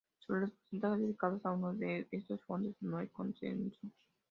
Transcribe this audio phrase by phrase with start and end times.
[0.17, 3.77] Sobre los porcentajes dedicados a cada uno de estos fondos no hay consenso.